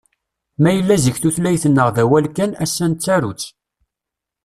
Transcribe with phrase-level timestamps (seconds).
[0.61, 3.47] Ma yella zik tutlayt-nneɣ d awal kan, ass-a nettaru-tt.